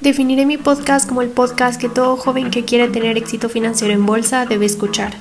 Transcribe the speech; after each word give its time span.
Definiré 0.00 0.46
mi 0.46 0.56
podcast 0.56 1.06
como 1.06 1.20
el 1.20 1.28
podcast 1.28 1.78
que 1.78 1.90
todo 1.90 2.16
joven 2.16 2.50
que 2.50 2.64
quiere 2.64 2.88
tener 2.88 3.18
éxito 3.18 3.50
financiero 3.50 3.92
en 3.92 4.06
bolsa 4.06 4.46
debe 4.46 4.64
escuchar. 4.64 5.12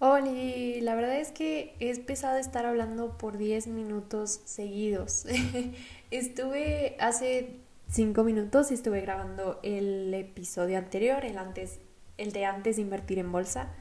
Hola, 0.00 0.32
la 0.80 0.94
verdad 0.96 1.20
es 1.20 1.30
que 1.30 1.76
es 1.78 2.00
pesado 2.00 2.38
estar 2.38 2.66
hablando 2.66 3.16
por 3.16 3.38
10 3.38 3.68
minutos 3.68 4.40
seguidos. 4.44 5.24
estuve 6.10 6.96
hace 6.98 7.60
5 7.90 8.24
minutos 8.24 8.72
y 8.72 8.74
estuve 8.74 9.00
grabando 9.02 9.60
el 9.62 10.12
episodio 10.14 10.78
anterior, 10.78 11.24
el, 11.24 11.38
antes, 11.38 11.78
el 12.18 12.32
de 12.32 12.44
antes 12.44 12.74
de 12.74 12.82
invertir 12.82 13.20
en 13.20 13.30
bolsa 13.30 13.72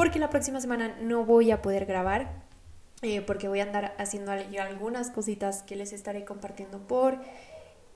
porque 0.00 0.18
la 0.18 0.30
próxima 0.30 0.62
semana 0.62 0.96
no 1.02 1.26
voy 1.26 1.50
a 1.50 1.60
poder 1.60 1.84
grabar, 1.84 2.32
eh, 3.02 3.20
porque 3.20 3.48
voy 3.48 3.60
a 3.60 3.64
andar 3.64 3.94
haciendo 3.98 4.32
algunas 4.32 5.10
cositas 5.10 5.62
que 5.62 5.76
les 5.76 5.92
estaré 5.92 6.24
compartiendo 6.24 6.78
por 6.78 7.18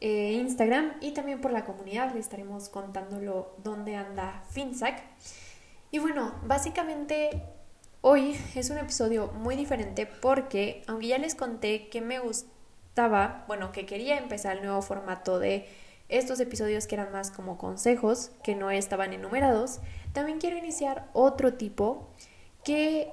eh, 0.03 0.33
Instagram 0.33 0.99
y 1.01 1.13
también 1.13 1.41
por 1.41 1.51
la 1.51 1.65
comunidad, 1.65 2.13
les 2.13 2.27
estaremos 2.27 2.69
contándolo 2.69 3.57
dónde 3.65 3.97
anda 3.97 4.43
FinSac. 4.51 5.03
Y 5.93 5.99
bueno, 5.99 6.35
básicamente 6.45 7.43
hoy 8.03 8.37
es 8.55 8.69
un 8.69 8.77
episodio 8.77 9.29
muy 9.29 9.57
diferente 9.57 10.05
porque, 10.05 10.83
aunque 10.87 11.07
ya 11.07 11.17
les 11.17 11.35
conté 11.35 11.89
que 11.89 12.03
me 12.03 12.19
gustaba, 12.19 13.47
bueno, 13.49 13.73
que 13.73 13.87
quería 13.87 14.19
empezar 14.19 14.59
el 14.59 14.63
nuevo 14.63 14.83
formato 14.83 15.39
de 15.39 15.67
estos 16.19 16.41
episodios 16.41 16.87
que 16.87 16.95
eran 16.95 17.13
más 17.13 17.31
como 17.31 17.59
consejos, 17.59 18.31
que 18.43 18.55
no 18.55 18.71
estaban 18.71 19.13
enumerados, 19.13 19.81
también 20.13 20.39
quiero 20.39 20.57
iniciar 20.57 21.09
otro 21.13 21.55
tipo 21.55 22.09
que 22.65 23.13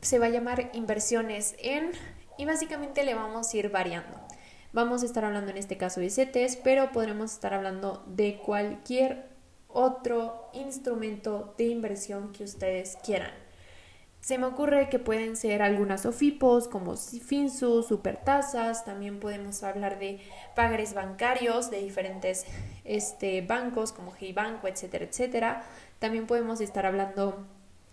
se 0.00 0.18
va 0.18 0.26
a 0.26 0.30
llamar 0.30 0.70
inversiones 0.74 1.54
en 1.58 1.92
y 2.38 2.44
básicamente 2.44 3.04
le 3.04 3.14
vamos 3.14 3.52
a 3.52 3.56
ir 3.56 3.70
variando. 3.70 4.18
Vamos 4.72 5.02
a 5.02 5.06
estar 5.06 5.24
hablando 5.24 5.50
en 5.50 5.58
este 5.58 5.76
caso 5.76 6.00
de 6.00 6.10
CETES, 6.10 6.56
pero 6.56 6.92
podremos 6.92 7.32
estar 7.32 7.52
hablando 7.52 8.02
de 8.06 8.38
cualquier 8.38 9.28
otro 9.68 10.48
instrumento 10.54 11.54
de 11.58 11.64
inversión 11.64 12.32
que 12.32 12.44
ustedes 12.44 12.96
quieran. 13.04 13.32
Se 14.22 14.38
me 14.38 14.46
ocurre 14.46 14.88
que 14.88 15.00
pueden 15.00 15.34
ser 15.34 15.62
algunas 15.62 16.06
OFIPOS 16.06 16.68
como 16.68 16.96
FinSu, 16.96 17.82
Supertasas, 17.82 18.84
también 18.84 19.18
podemos 19.18 19.64
hablar 19.64 19.98
de 19.98 20.20
pagares 20.54 20.94
bancarios 20.94 21.72
de 21.72 21.78
diferentes 21.78 22.46
este, 22.84 23.42
bancos 23.42 23.90
como 23.90 24.14
Banco, 24.32 24.68
etcétera, 24.68 25.06
etcétera. 25.06 25.64
También 25.98 26.28
podemos 26.28 26.60
estar 26.60 26.86
hablando 26.86 27.44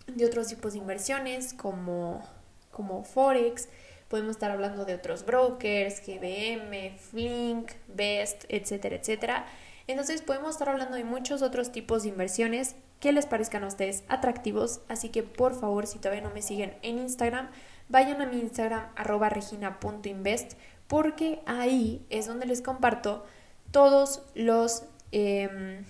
de 0.06 0.24
otros 0.24 0.46
tipos 0.46 0.74
de 0.74 0.78
inversiones 0.78 1.52
como, 1.52 2.22
como 2.70 3.02
Forex, 3.02 3.68
podemos 4.06 4.36
estar 4.36 4.52
hablando 4.52 4.84
de 4.84 4.94
otros 4.94 5.26
brokers, 5.26 6.00
GBM, 6.06 6.96
Flink, 6.96 7.72
Best, 7.88 8.44
etcétera, 8.48 8.94
etcétera. 8.94 9.46
Entonces 9.88 10.22
podemos 10.22 10.50
estar 10.50 10.68
hablando 10.68 10.96
de 10.96 11.02
muchos 11.02 11.42
otros 11.42 11.72
tipos 11.72 12.04
de 12.04 12.10
inversiones 12.10 12.76
que 13.00 13.12
les 13.12 13.26
parezcan 13.26 13.64
a 13.64 13.66
ustedes 13.66 14.04
atractivos. 14.08 14.80
Así 14.88 15.08
que 15.08 15.22
por 15.22 15.58
favor, 15.58 15.86
si 15.86 15.98
todavía 15.98 16.22
no 16.22 16.30
me 16.30 16.42
siguen 16.42 16.76
en 16.82 16.98
Instagram, 16.98 17.50
vayan 17.88 18.20
a 18.22 18.26
mi 18.26 18.38
Instagram 18.38 18.88
arroba 18.94 19.28
regina.invest 19.30 20.52
porque 20.86 21.40
ahí 21.46 22.04
es 22.10 22.26
donde 22.26 22.46
les 22.46 22.62
comparto 22.62 23.24
todos 23.72 24.22
los... 24.34 24.84
Em, 25.12 25.84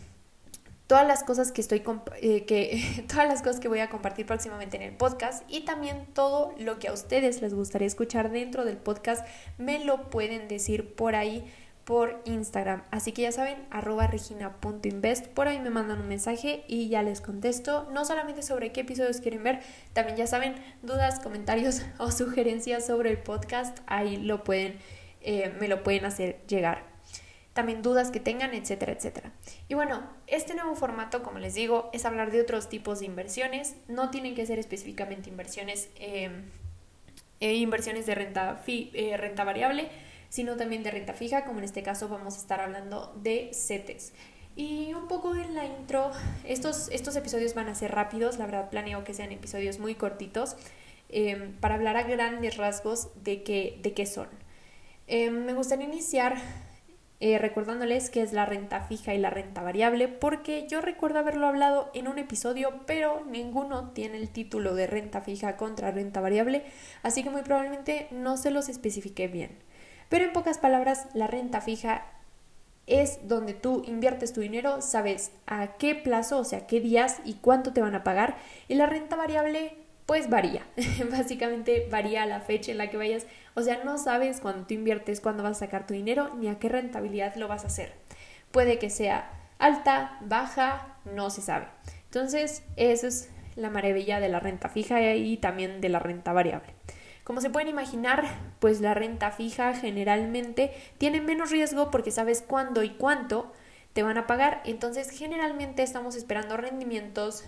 todas 0.86 1.06
las 1.06 1.22
cosas 1.22 1.52
que 1.52 1.60
estoy 1.60 1.84
eh, 2.20 2.44
que 2.46 3.04
todas 3.08 3.28
las 3.28 3.42
cosas 3.42 3.60
que 3.60 3.68
voy 3.68 3.78
a 3.78 3.88
compartir 3.88 4.26
próximamente 4.26 4.76
en 4.76 4.82
el 4.82 4.96
podcast 4.96 5.44
y 5.48 5.60
también 5.60 6.04
todo 6.14 6.52
lo 6.58 6.80
que 6.80 6.88
a 6.88 6.92
ustedes 6.92 7.40
les 7.42 7.54
gustaría 7.54 7.86
escuchar 7.86 8.32
dentro 8.32 8.64
del 8.64 8.76
podcast 8.76 9.24
me 9.56 9.84
lo 9.84 10.10
pueden 10.10 10.48
decir 10.48 10.96
por 10.96 11.14
ahí 11.14 11.44
por 11.84 12.20
Instagram. 12.24 12.82
Así 12.90 13.12
que 13.12 13.22
ya 13.22 13.32
saben, 13.32 13.66
arroba 13.70 14.06
regina.invest. 14.06 15.26
Por 15.28 15.48
ahí 15.48 15.58
me 15.60 15.70
mandan 15.70 16.00
un 16.00 16.08
mensaje 16.08 16.64
y 16.68 16.88
ya 16.88 17.02
les 17.02 17.20
contesto. 17.20 17.88
No 17.92 18.04
solamente 18.04 18.42
sobre 18.42 18.72
qué 18.72 18.82
episodios 18.82 19.20
quieren 19.20 19.42
ver, 19.42 19.60
también 19.92 20.16
ya 20.16 20.26
saben, 20.26 20.54
dudas, 20.82 21.20
comentarios 21.20 21.82
o 21.98 22.10
sugerencias 22.10 22.86
sobre 22.86 23.10
el 23.10 23.18
podcast. 23.18 23.78
Ahí 23.86 24.16
lo 24.16 24.44
pueden, 24.44 24.78
eh, 25.22 25.54
me 25.58 25.68
lo 25.68 25.82
pueden 25.82 26.04
hacer 26.04 26.40
llegar. 26.46 26.84
También 27.54 27.82
dudas 27.82 28.10
que 28.10 28.20
tengan, 28.20 28.54
etcétera, 28.54 28.92
etcétera. 28.92 29.32
Y 29.68 29.74
bueno, 29.74 30.02
este 30.28 30.54
nuevo 30.54 30.76
formato, 30.76 31.22
como 31.22 31.40
les 31.40 31.54
digo, 31.54 31.90
es 31.92 32.04
hablar 32.04 32.30
de 32.30 32.40
otros 32.40 32.68
tipos 32.68 33.00
de 33.00 33.06
inversiones. 33.06 33.74
No 33.88 34.10
tienen 34.10 34.36
que 34.36 34.46
ser 34.46 34.60
específicamente 34.60 35.28
inversiones, 35.28 35.88
eh, 35.96 36.30
eh, 37.40 37.54
inversiones 37.54 38.06
de 38.06 38.14
renta, 38.14 38.62
renta 39.16 39.44
variable 39.44 39.88
sino 40.30 40.56
también 40.56 40.82
de 40.82 40.90
renta 40.90 41.12
fija, 41.12 41.44
como 41.44 41.58
en 41.58 41.64
este 41.64 41.82
caso 41.82 42.08
vamos 42.08 42.36
a 42.36 42.38
estar 42.38 42.60
hablando 42.60 43.12
de 43.22 43.50
CETES. 43.52 44.14
Y 44.56 44.94
un 44.94 45.08
poco 45.08 45.34
en 45.34 45.54
la 45.54 45.66
intro, 45.66 46.10
estos, 46.44 46.88
estos 46.90 47.14
episodios 47.16 47.54
van 47.54 47.68
a 47.68 47.74
ser 47.74 47.92
rápidos, 47.92 48.38
la 48.38 48.46
verdad 48.46 48.70
planeo 48.70 49.04
que 49.04 49.12
sean 49.12 49.32
episodios 49.32 49.78
muy 49.78 49.94
cortitos, 49.94 50.56
em, 51.08 51.52
para 51.60 51.74
hablar 51.74 51.96
a 51.96 52.04
grandes 52.04 52.56
rasgos 52.56 53.10
de 53.22 53.42
qué, 53.42 53.78
de 53.82 53.92
qué 53.92 54.06
son. 54.06 54.28
Em, 55.06 55.44
me 55.44 55.52
gustaría 55.52 55.86
iniciar 55.86 56.36
eh, 57.22 57.36
recordándoles 57.38 58.08
qué 58.08 58.22
es 58.22 58.32
la 58.32 58.46
renta 58.46 58.80
fija 58.80 59.12
y 59.12 59.18
la 59.18 59.28
renta 59.28 59.62
variable, 59.62 60.08
porque 60.08 60.66
yo 60.68 60.80
recuerdo 60.80 61.18
haberlo 61.18 61.46
hablado 61.48 61.90
en 61.92 62.08
un 62.08 62.18
episodio, 62.18 62.80
pero 62.86 63.24
ninguno 63.26 63.90
tiene 63.90 64.16
el 64.16 64.30
título 64.30 64.74
de 64.74 64.86
renta 64.86 65.20
fija 65.20 65.58
contra 65.58 65.90
renta 65.90 66.22
variable, 66.22 66.64
así 67.02 67.22
que 67.22 67.28
muy 67.28 67.42
probablemente 67.42 68.08
no 68.10 68.38
se 68.38 68.50
los 68.50 68.70
especifique 68.70 69.28
bien. 69.28 69.69
Pero 70.10 70.26
en 70.26 70.32
pocas 70.34 70.58
palabras, 70.58 71.06
la 71.14 71.28
renta 71.28 71.62
fija 71.62 72.04
es 72.86 73.28
donde 73.28 73.54
tú 73.54 73.84
inviertes 73.86 74.32
tu 74.32 74.40
dinero, 74.40 74.82
sabes 74.82 75.30
a 75.46 75.76
qué 75.78 75.94
plazo, 75.94 76.40
o 76.40 76.44
sea, 76.44 76.66
qué 76.66 76.80
días 76.80 77.20
y 77.24 77.34
cuánto 77.34 77.72
te 77.72 77.80
van 77.80 77.94
a 77.94 78.02
pagar. 78.02 78.36
Y 78.66 78.74
la 78.74 78.86
renta 78.86 79.14
variable, 79.14 79.76
pues 80.06 80.28
varía. 80.28 80.66
Básicamente 81.10 81.86
varía 81.88 82.26
la 82.26 82.40
fecha 82.40 82.72
en 82.72 82.78
la 82.78 82.90
que 82.90 82.96
vayas. 82.96 83.26
O 83.54 83.62
sea, 83.62 83.84
no 83.84 83.96
sabes 83.98 84.40
cuándo 84.40 84.66
tú 84.66 84.74
inviertes, 84.74 85.20
cuándo 85.20 85.44
vas 85.44 85.58
a 85.58 85.66
sacar 85.66 85.86
tu 85.86 85.94
dinero, 85.94 86.34
ni 86.34 86.48
a 86.48 86.58
qué 86.58 86.68
rentabilidad 86.68 87.36
lo 87.36 87.46
vas 87.46 87.62
a 87.62 87.68
hacer. 87.68 87.92
Puede 88.50 88.80
que 88.80 88.90
sea 88.90 89.30
alta, 89.60 90.18
baja, 90.22 90.96
no 91.04 91.30
se 91.30 91.40
sabe. 91.40 91.66
Entonces, 92.06 92.64
esa 92.74 93.06
es 93.06 93.30
la 93.54 93.70
maravilla 93.70 94.18
de 94.18 94.28
la 94.28 94.40
renta 94.40 94.68
fija 94.68 95.14
y 95.14 95.36
también 95.36 95.80
de 95.80 95.88
la 95.88 96.00
renta 96.00 96.32
variable. 96.32 96.74
Como 97.24 97.40
se 97.40 97.50
pueden 97.50 97.68
imaginar, 97.68 98.24
pues 98.58 98.80
la 98.80 98.94
renta 98.94 99.30
fija 99.30 99.74
generalmente 99.74 100.72
tiene 100.98 101.20
menos 101.20 101.50
riesgo 101.50 101.90
porque 101.90 102.10
sabes 102.10 102.42
cuándo 102.46 102.82
y 102.82 102.90
cuánto 102.90 103.52
te 103.92 104.02
van 104.02 104.18
a 104.18 104.26
pagar. 104.26 104.62
Entonces 104.64 105.10
generalmente 105.10 105.82
estamos 105.82 106.16
esperando 106.16 106.56
rendimientos 106.56 107.44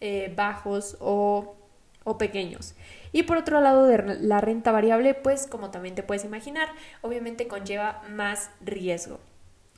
eh, 0.00 0.32
bajos 0.36 0.96
o, 1.00 1.56
o 2.04 2.18
pequeños. 2.18 2.74
Y 3.12 3.22
por 3.22 3.36
otro 3.36 3.60
lado, 3.60 3.86
de 3.86 4.18
la 4.20 4.40
renta 4.40 4.72
variable, 4.72 5.14
pues 5.14 5.46
como 5.46 5.70
también 5.70 5.94
te 5.94 6.02
puedes 6.02 6.24
imaginar, 6.24 6.68
obviamente 7.00 7.46
conlleva 7.46 8.02
más 8.10 8.50
riesgo. 8.60 9.20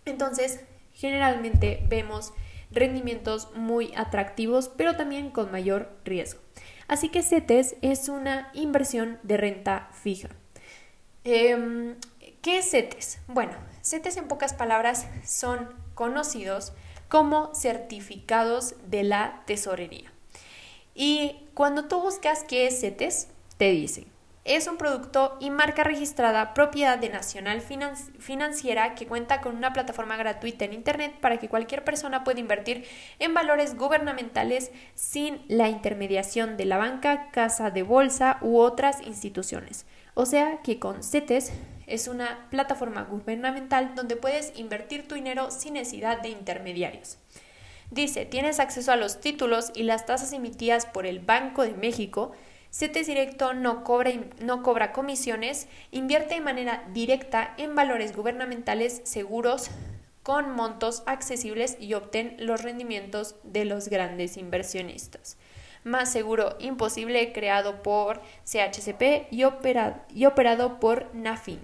Entonces, 0.07 0.61
generalmente 0.95 1.85
vemos 1.89 2.33
rendimientos 2.71 3.55
muy 3.55 3.93
atractivos, 3.95 4.69
pero 4.69 4.97
también 4.97 5.31
con 5.31 5.53
mayor 5.53 5.91
riesgo. 6.05 6.41
Así 6.89 7.09
que 7.09 7.23
CETES 7.23 7.77
es 7.83 8.09
una 8.09 8.51
inversión 8.55 9.19
de 9.23 9.37
renta 9.37 9.89
fija. 9.93 10.29
Em, 11.25 11.97
¿Qué 12.43 12.59
es 12.59 12.71
CETES? 12.71 13.19
Bueno, 13.27 13.53
CETES 13.83 14.19
en 14.19 14.29
pocas 14.29 14.55
palabras 14.55 15.07
son 15.25 15.69
conocidos 15.95 16.73
como 17.09 17.55
certificados 17.55 18.75
de 18.89 19.03
la 19.03 19.43
tesorería. 19.47 20.13
Y 20.95 21.37
cuando 21.55 21.87
tú 21.87 22.01
buscas 22.01 22.45
qué 22.45 22.67
es 22.67 22.81
CETES, 22.81 23.29
te 23.59 23.71
dicen 23.71 24.16
es 24.47 24.69
un 24.69 24.77
producto 24.77 25.37
y 25.41 25.51
marca 25.51 25.83
registrada 25.83 26.55
propiedad 26.55 26.99
de 26.99 27.09
Nacional 27.09 27.61
Financiera 27.61 28.95
que 28.95 29.07
cuenta 29.07 29.41
con 29.41 29.57
una 29.57 29.73
plataforma 29.73 30.17
gratuita 30.17 30.65
en 30.65 30.73
Internet 30.73 31.15
para 31.21 31.39
que 31.39 31.49
cualquier 31.49 31.83
persona 31.83 32.23
pueda 32.23 32.39
invertir 32.39 32.85
en 33.19 33.35
valores 33.35 33.77
gubernamentales 33.77 34.71
sin 34.95 35.41
la 35.49 35.69
intermediación 35.69 36.57
de 36.57 36.65
la 36.65 36.79
banca, 36.79 37.31
casa 37.33 37.71
de 37.71 37.83
bolsa 37.83 38.39
u 38.41 38.59
otras 38.59 39.03
instituciones. 39.03 39.85
O 40.15 40.27
sea 40.27 40.61
que 40.63 40.79
con 40.79 41.03
CETES 41.03 41.53
es 41.89 42.07
una 42.07 42.47
plataforma 42.51 43.03
gubernamental 43.03 43.97
donde 43.97 44.17
puedes 44.17 44.57
invertir 44.57 45.09
tu 45.09 45.17
dinero 45.17 45.51
sin 45.51 45.75
necesidad 45.75 46.23
de 46.23 46.29
intermediarios. 46.29 47.19
Dice, 47.91 48.25
tienes 48.25 48.61
acceso 48.61 48.93
a 48.93 48.97
los 48.97 49.21
títulos 49.21 49.73
y 49.75 49.83
las 49.83 50.07
tasas 50.07 50.33
emitidas 50.33 50.87
por 50.87 51.07
el 51.07 51.21
Banco 51.21 51.63
de 51.63 51.75
México, 51.75 52.33
CETES 52.77 53.07
Directo 53.07 53.55
no 53.55 53.85
cobra, 53.85 54.13
no 54.39 54.63
cobra 54.63 54.93
comisiones, 54.93 55.67
invierte 55.93 56.35
de 56.35 56.43
manera 56.43 56.85
directa 56.93 57.55
en 57.57 57.75
valores 57.75 58.15
gubernamentales 58.15 59.01
seguros 59.05 59.71
con 60.23 60.51
montos 60.51 61.03
accesibles 61.07 61.79
y 61.81 61.95
obtén 61.95 62.37
los 62.39 62.63
rendimientos 62.63 63.37
de 63.45 63.65
los 63.65 63.89
grandes 63.89 64.37
inversionistas. 64.37 65.39
más 65.85 66.13
seguro 66.13 66.57
imposible 66.59 67.33
creado 67.33 67.83
por 67.83 68.21
CHCP 68.45 69.29
y, 69.31 69.45
y 70.15 70.25
operado 70.27 70.79
por 70.79 71.15
NAFIN. 71.15 71.61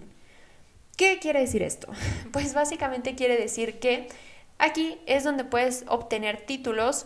¿Qué 0.96 1.18
quiere 1.18 1.40
decir 1.40 1.62
esto? 1.62 1.88
Pues 2.32 2.54
básicamente 2.54 3.16
quiere 3.16 3.36
decir 3.36 3.80
que 3.80 4.08
aquí 4.56 4.98
es 5.04 5.24
donde 5.24 5.44
puedes 5.44 5.84
obtener 5.88 6.40
títulos, 6.40 7.04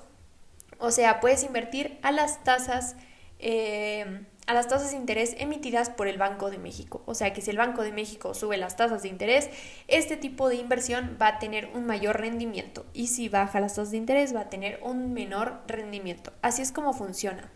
o 0.79 0.93
sea, 0.93 1.19
puedes 1.19 1.43
invertir 1.43 1.99
a 2.03 2.13
las 2.13 2.45
tasas 2.45 2.95
eh, 3.39 4.25
a 4.47 4.55
las 4.55 4.69
tasas 4.69 4.93
de 4.93 4.97
interés 4.97 5.35
emitidas 5.39 5.91
por 5.91 6.07
el 6.07 6.19
Banco 6.19 6.51
de 6.51 6.59
México. 6.59 7.03
O 7.07 7.15
sea 7.15 7.33
que 7.33 7.41
si 7.41 7.51
el 7.51 7.59
Banco 7.59 7.83
de 7.83 7.93
México 7.93 8.33
sube 8.33 8.57
las 8.57 8.77
tasas 8.77 9.03
de 9.03 9.09
interés, 9.09 9.51
este 9.89 10.17
tipo 10.17 10.49
de 10.49 10.57
inversión 10.57 11.19
va 11.21 11.29
a 11.29 11.39
tener 11.39 11.69
un 11.75 11.85
mayor 11.85 12.21
rendimiento 12.21 12.87
y 12.93 13.09
si 13.09 13.29
baja 13.29 13.61
las 13.61 13.75
tasas 13.75 13.91
de 13.91 13.97
interés 13.99 14.35
va 14.35 14.43
a 14.43 14.51
tener 14.51 14.79
un 14.83 15.13
menor 15.13 15.63
rendimiento. 15.67 16.33
Así 16.43 16.63
es 16.63 16.73
como 16.73 16.93
funciona. 16.93 17.51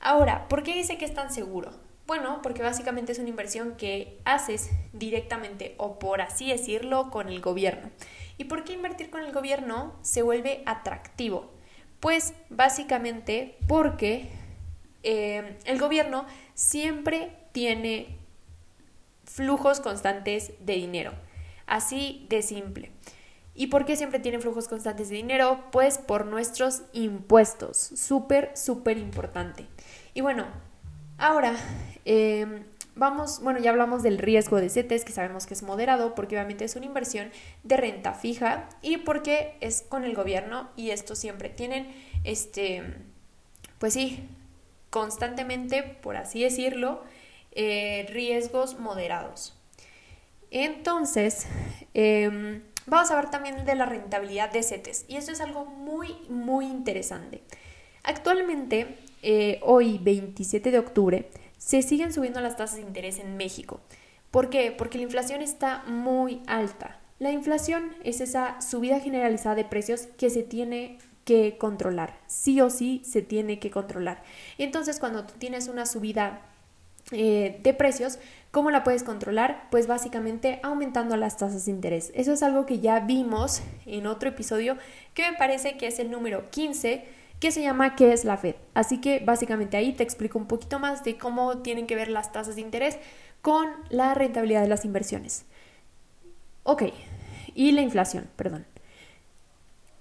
Ahora, 0.00 0.48
¿por 0.48 0.62
qué 0.62 0.74
dice 0.74 0.98
que 0.98 1.04
es 1.04 1.14
tan 1.14 1.32
seguro? 1.32 1.70
Bueno, 2.06 2.40
porque 2.42 2.62
básicamente 2.62 3.12
es 3.12 3.18
una 3.18 3.28
inversión 3.28 3.76
que 3.76 4.20
haces 4.24 4.70
directamente 4.92 5.74
o 5.76 5.98
por 5.98 6.20
así 6.20 6.48
decirlo 6.50 7.10
con 7.10 7.28
el 7.28 7.40
gobierno. 7.40 7.90
¿Y 8.38 8.44
por 8.44 8.64
qué 8.64 8.74
invertir 8.74 9.10
con 9.10 9.22
el 9.22 9.32
gobierno 9.32 9.96
se 10.02 10.22
vuelve 10.22 10.62
atractivo? 10.66 11.52
Pues 11.98 12.34
básicamente 12.48 13.56
porque 13.66 14.28
eh, 15.08 15.56
el 15.66 15.78
gobierno 15.78 16.26
siempre 16.54 17.30
tiene 17.52 18.18
flujos 19.24 19.78
constantes 19.78 20.52
de 20.58 20.72
dinero. 20.72 21.12
Así 21.66 22.26
de 22.28 22.42
simple. 22.42 22.90
¿Y 23.54 23.68
por 23.68 23.84
qué 23.84 23.94
siempre 23.94 24.18
tienen 24.18 24.42
flujos 24.42 24.66
constantes 24.66 25.08
de 25.08 25.14
dinero? 25.14 25.60
Pues 25.70 25.98
por 25.98 26.26
nuestros 26.26 26.82
impuestos. 26.92 27.76
Súper, 27.76 28.50
súper 28.56 28.98
importante. 28.98 29.68
Y 30.12 30.22
bueno, 30.22 30.44
ahora 31.18 31.54
em, 32.04 32.64
vamos, 32.96 33.40
bueno, 33.40 33.60
ya 33.60 33.70
hablamos 33.70 34.02
del 34.02 34.18
riesgo 34.18 34.60
de 34.60 34.70
CETES, 34.70 35.04
que 35.04 35.12
sabemos 35.12 35.46
que 35.46 35.54
es 35.54 35.62
moderado, 35.62 36.16
porque 36.16 36.34
obviamente 36.34 36.64
es 36.64 36.74
una 36.74 36.86
inversión 36.86 37.30
de 37.62 37.76
renta 37.76 38.12
fija 38.12 38.68
y 38.82 38.96
porque 38.96 39.56
es 39.60 39.82
con 39.82 40.02
el 40.02 40.16
gobierno 40.16 40.68
y 40.74 40.90
esto 40.90 41.14
siempre 41.14 41.48
tienen, 41.48 41.94
este, 42.24 42.82
pues 43.78 43.94
sí, 43.94 44.28
constantemente, 44.96 45.82
por 45.82 46.16
así 46.16 46.42
decirlo, 46.42 47.02
eh, 47.52 48.06
riesgos 48.08 48.78
moderados. 48.78 49.54
Entonces, 50.50 51.46
em, 51.92 52.62
vamos 52.86 53.10
a 53.10 53.16
ver 53.16 53.28
también 53.28 53.66
de 53.66 53.74
la 53.74 53.84
rentabilidad 53.84 54.50
de 54.50 54.62
CETES. 54.62 55.04
Y 55.06 55.16
esto 55.16 55.32
es 55.32 55.42
algo 55.42 55.66
muy, 55.66 56.16
muy 56.30 56.64
interesante. 56.64 57.42
Actualmente, 58.04 58.96
eh, 59.22 59.60
hoy 59.62 59.98
27 59.98 60.70
de 60.70 60.78
octubre, 60.78 61.28
se 61.58 61.82
siguen 61.82 62.10
subiendo 62.14 62.40
las 62.40 62.56
tasas 62.56 62.76
de 62.76 62.86
interés 62.86 63.18
en 63.18 63.36
México. 63.36 63.80
¿Por 64.30 64.48
qué? 64.48 64.72
Porque 64.72 64.96
la 64.96 65.04
inflación 65.04 65.42
está 65.42 65.82
muy 65.86 66.40
alta. 66.46 67.00
La 67.18 67.32
inflación 67.32 67.94
es 68.02 68.22
esa 68.22 68.62
subida 68.62 68.98
generalizada 69.00 69.56
de 69.56 69.64
precios 69.66 70.08
que 70.16 70.30
se 70.30 70.42
tiene 70.42 70.96
que 71.26 71.58
controlar. 71.58 72.16
Sí 72.28 72.60
o 72.60 72.70
sí 72.70 73.02
se 73.04 73.20
tiene 73.20 73.58
que 73.58 73.70
controlar. 73.70 74.22
Entonces, 74.58 75.00
cuando 75.00 75.24
tú 75.26 75.34
tienes 75.36 75.66
una 75.66 75.84
subida 75.84 76.40
eh, 77.10 77.58
de 77.64 77.74
precios, 77.74 78.20
¿cómo 78.52 78.70
la 78.70 78.84
puedes 78.84 79.02
controlar? 79.02 79.66
Pues 79.72 79.88
básicamente 79.88 80.60
aumentando 80.62 81.16
las 81.16 81.36
tasas 81.36 81.66
de 81.66 81.72
interés. 81.72 82.12
Eso 82.14 82.32
es 82.32 82.44
algo 82.44 82.64
que 82.64 82.78
ya 82.78 83.00
vimos 83.00 83.60
en 83.86 84.06
otro 84.06 84.28
episodio 84.28 84.78
que 85.14 85.28
me 85.28 85.36
parece 85.36 85.76
que 85.76 85.88
es 85.88 85.98
el 85.98 86.12
número 86.12 86.48
15 86.50 87.04
que 87.40 87.50
se 87.50 87.60
llama 87.60 87.96
¿Qué 87.96 88.12
es 88.12 88.24
la 88.24 88.36
Fed? 88.36 88.54
Así 88.72 89.00
que 89.00 89.18
básicamente 89.18 89.76
ahí 89.76 89.92
te 89.92 90.04
explico 90.04 90.38
un 90.38 90.46
poquito 90.46 90.78
más 90.78 91.02
de 91.02 91.18
cómo 91.18 91.58
tienen 91.58 91.88
que 91.88 91.96
ver 91.96 92.08
las 92.08 92.30
tasas 92.30 92.54
de 92.54 92.60
interés 92.60 92.98
con 93.42 93.68
la 93.90 94.14
rentabilidad 94.14 94.62
de 94.62 94.68
las 94.68 94.84
inversiones. 94.84 95.44
Ok, 96.62 96.84
y 97.54 97.72
la 97.72 97.82
inflación, 97.82 98.28
perdón 98.36 98.64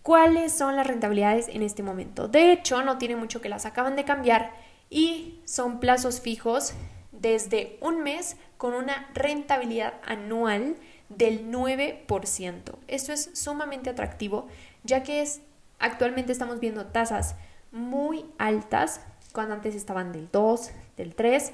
cuáles 0.05 0.53
son 0.53 0.75
las 0.75 0.85
rentabilidades 0.85 1.47
en 1.47 1.63
este 1.63 1.81
momento. 1.81 2.27
De 2.27 2.51
hecho, 2.51 2.83
no 2.83 2.99
tiene 2.99 3.15
mucho 3.15 3.41
que 3.41 3.49
las 3.49 3.65
acaban 3.65 3.95
de 3.95 4.05
cambiar 4.05 4.51
y 4.87 5.39
son 5.45 5.79
plazos 5.79 6.21
fijos 6.21 6.75
desde 7.11 7.79
un 7.81 8.03
mes 8.03 8.37
con 8.57 8.75
una 8.75 9.09
rentabilidad 9.15 9.95
anual 10.05 10.75
del 11.09 11.51
9%. 11.51 12.61
Esto 12.87 13.13
es 13.13 13.31
sumamente 13.33 13.89
atractivo 13.89 14.47
ya 14.83 15.01
que 15.01 15.23
es 15.23 15.41
actualmente 15.79 16.31
estamos 16.31 16.59
viendo 16.59 16.85
tasas 16.85 17.33
muy 17.71 18.25
altas 18.37 19.01
cuando 19.33 19.55
antes 19.55 19.73
estaban 19.73 20.11
del 20.11 20.29
2, 20.31 20.69
del 20.97 21.15
3. 21.15 21.51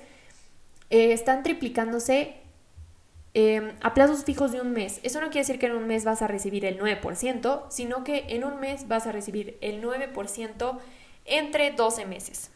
Eh, 0.90 1.14
están 1.14 1.44
triplicándose 1.44 2.41
Em, 3.34 3.72
a 3.82 3.94
plazos 3.94 4.26
fijos 4.26 4.52
de 4.52 4.60
un 4.60 4.72
mes. 4.72 5.00
Eso 5.04 5.22
no 5.22 5.28
quiere 5.28 5.42
decir 5.42 5.58
que 5.58 5.68
en 5.68 5.76
un 5.76 5.88
mes 5.88 6.04
vas 6.04 6.22
a 6.22 6.28
recibir 6.28 6.66
el 6.66 6.78
9%, 6.78 7.64
sino 7.70 8.04
que 8.04 8.26
en 8.28 8.44
un 8.44 8.60
mes 8.60 8.90
vas 8.90 9.08
a 9.08 9.14
recibir 9.14 9.58
el 9.62 9.82
9% 9.82 10.78
entre 11.26 11.72
12 11.72 12.06
meses. 12.06 12.52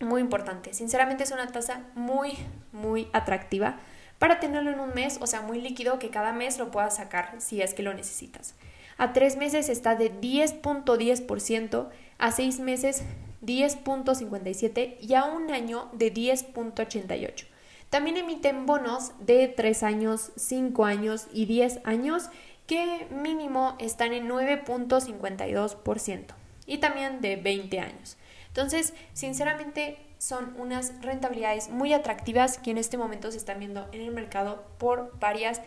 Muy 0.00 0.20
importante. 0.20 0.74
Sinceramente 0.74 1.22
es 1.22 1.30
una 1.30 1.46
tasa 1.46 1.84
muy, 1.94 2.32
muy 2.72 3.08
atractiva 3.12 3.78
para 4.18 4.40
tenerlo 4.40 4.70
en 4.72 4.80
un 4.80 4.94
mes, 4.94 5.18
o 5.20 5.26
sea, 5.26 5.42
muy 5.42 5.60
líquido 5.60 5.98
que 5.98 6.10
cada 6.10 6.32
mes 6.32 6.58
lo 6.58 6.70
puedas 6.70 6.96
sacar 6.96 7.34
si 7.38 7.62
es 7.62 7.72
que 7.72 7.82
lo 7.84 7.94
necesitas. 7.94 8.54
A 8.98 9.12
tres 9.12 9.36
meses 9.36 9.68
está 9.68 9.94
de 9.94 10.12
10.10%, 10.12 11.88
a 12.18 12.32
seis 12.32 12.58
meses 12.58 13.04
10.57% 13.42 14.96
y 15.00 15.14
a 15.14 15.24
un 15.24 15.50
año 15.52 15.88
de 15.92 16.12
10.88%. 16.12 17.49
También 17.90 18.16
emiten 18.16 18.66
bonos 18.66 19.12
de 19.18 19.48
3 19.48 19.82
años, 19.82 20.30
5 20.36 20.84
años 20.84 21.26
y 21.32 21.46
10 21.46 21.80
años 21.84 22.30
que 22.68 23.08
mínimo 23.10 23.74
están 23.80 24.12
en 24.12 24.28
9.52% 24.28 26.26
y 26.66 26.78
también 26.78 27.20
de 27.20 27.34
20 27.34 27.80
años. 27.80 28.16
Entonces, 28.46 28.94
sinceramente, 29.12 29.98
son 30.18 30.54
unas 30.56 30.92
rentabilidades 31.02 31.68
muy 31.68 31.92
atractivas 31.92 32.58
que 32.58 32.70
en 32.70 32.78
este 32.78 32.96
momento 32.96 33.32
se 33.32 33.38
están 33.38 33.58
viendo 33.58 33.88
en 33.90 34.02
el 34.02 34.12
mercado 34.12 34.64
por 34.78 35.18
varias, 35.18 35.60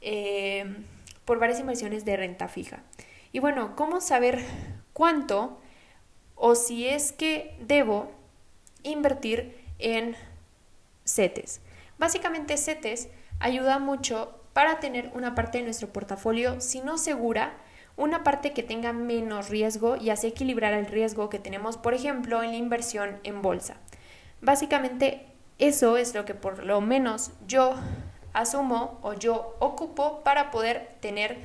eh, 0.00 0.82
por 1.24 1.38
varias 1.38 1.60
inversiones 1.60 2.04
de 2.04 2.16
renta 2.16 2.48
fija. 2.48 2.82
Y 3.30 3.38
bueno, 3.38 3.76
¿cómo 3.76 4.00
saber 4.00 4.44
cuánto 4.92 5.60
o 6.34 6.56
si 6.56 6.88
es 6.88 7.12
que 7.12 7.56
debo 7.60 8.10
invertir 8.82 9.56
en 9.78 10.16
CETES? 11.04 11.60
Básicamente 11.98 12.56
CETES 12.56 13.08
ayuda 13.40 13.78
mucho 13.78 14.40
para 14.52 14.80
tener 14.80 15.10
una 15.14 15.34
parte 15.34 15.58
de 15.58 15.64
nuestro 15.64 15.88
portafolio, 15.88 16.60
si 16.60 16.80
no 16.80 16.98
segura, 16.98 17.54
una 17.96 18.22
parte 18.22 18.52
que 18.52 18.62
tenga 18.62 18.92
menos 18.92 19.48
riesgo 19.48 19.96
y 19.96 20.10
así 20.10 20.28
equilibrar 20.28 20.72
el 20.72 20.86
riesgo 20.86 21.28
que 21.28 21.38
tenemos, 21.38 21.76
por 21.76 21.94
ejemplo, 21.94 22.42
en 22.42 22.52
la 22.52 22.56
inversión 22.56 23.18
en 23.24 23.42
bolsa. 23.42 23.76
Básicamente 24.40 25.26
eso 25.58 25.96
es 25.96 26.14
lo 26.14 26.24
que 26.24 26.34
por 26.34 26.64
lo 26.64 26.80
menos 26.80 27.32
yo 27.46 27.74
asumo 28.32 29.00
o 29.02 29.14
yo 29.14 29.56
ocupo 29.58 30.22
para 30.22 30.52
poder 30.52 30.96
tener 31.00 31.38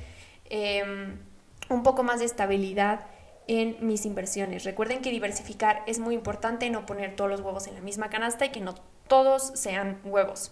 em, 0.49 1.17
un 1.69 1.81
poco 1.81 2.03
más 2.03 2.19
de 2.19 2.25
estabilidad 2.25 3.07
en 3.47 3.75
mis 3.81 4.05
inversiones. 4.05 4.63
Recuerden 4.63 5.01
que 5.01 5.09
diversificar 5.09 5.81
es 5.87 5.97
muy 5.97 6.13
importante, 6.13 6.69
no 6.69 6.85
poner 6.85 7.15
todos 7.15 7.31
los 7.31 7.41
huevos 7.41 7.65
en 7.67 7.73
la 7.73 7.81
misma 7.81 8.09
canasta 8.09 8.45
y 8.45 8.49
que 8.49 8.61
no 8.61 8.75
todos 9.07 9.51
sean 9.55 9.99
huevos. 10.03 10.51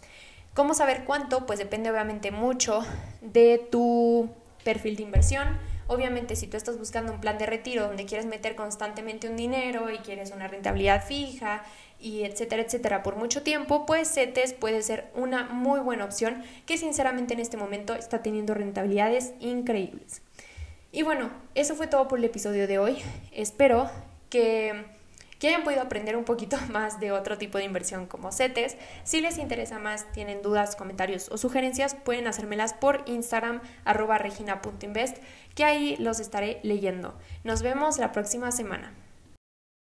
¿Cómo 0.54 0.74
saber 0.74 1.06
cuánto? 1.06 1.46
Pues 1.46 1.60
depende 1.60 1.92
obviamente 1.92 2.32
mucho 2.32 2.84
de 3.22 3.58
tu 3.72 4.30
perfil 4.64 4.98
de 4.98 5.04
inversión. 5.04 5.58
Obviamente 5.88 6.36
si 6.36 6.48
tú 6.48 6.58
estás 6.58 6.78
buscando 6.78 7.14
un 7.14 7.20
plan 7.22 7.38
de 7.38 7.46
retiro 7.46 7.88
donde 7.88 8.06
quieres 8.06 8.26
meter 8.26 8.56
constantemente 8.56 9.30
un 9.30 9.36
dinero 9.36 9.90
y 9.90 9.98
quieres 10.00 10.32
una 10.32 10.48
rentabilidad 10.48 11.06
fija 11.06 11.64
y 12.00 12.24
etcétera, 12.24 12.64
etcétera 12.64 13.04
por 13.04 13.16
mucho 13.16 13.44
tiempo, 13.44 13.86
pues 13.86 14.14
CETES 14.14 14.54
puede 14.54 14.82
ser 14.82 15.10
una 15.16 15.46
muy 15.46 15.80
buena 15.80 16.06
opción 16.06 16.44
que 16.66 16.78
sinceramente 16.78 17.34
en 17.34 17.40
este 17.40 17.58
momento 17.58 17.94
está 17.94 18.22
teniendo 18.22 18.54
rentabilidades 18.54 19.34
increíbles. 19.40 20.22
Y 20.92 21.04
bueno, 21.04 21.30
eso 21.56 21.76
fue 21.76 21.88
todo 21.88 22.08
por 22.08 22.20
el 22.20 22.26
episodio 22.26 22.68
de 22.68 22.80
hoy. 22.80 22.98
Espero 23.32 23.90
que 24.30 24.86
que 25.42 25.48
hayan 25.48 25.64
podido 25.64 25.82
aprender 25.82 26.16
un 26.16 26.24
poquito 26.24 26.56
más 26.70 27.00
de 27.00 27.12
otro 27.12 27.38
tipo 27.40 27.58
de 27.58 27.64
inversión 27.64 28.06
como 28.06 28.32
CETES. 28.32 28.78
Si 29.04 29.22
les 29.22 29.40
interesa 29.40 29.80
más, 29.80 30.10
tienen 30.14 30.44
dudas, 30.44 30.76
comentarios 30.76 31.30
o 31.32 31.38
sugerencias, 31.38 31.96
pueden 31.96 32.28
hacérmelas 32.28 32.76
por 32.76 33.02
Instagram 33.08 33.60
arroba 33.84 34.20
regina.invest, 34.20 35.18
que 35.56 35.64
ahí 35.64 35.98
los 35.98 36.20
estaré 36.20 36.60
leyendo. 36.62 37.18
Nos 37.44 37.64
vemos 37.64 37.98
la 37.98 38.12
próxima 38.12 38.52
semana. 38.52 38.94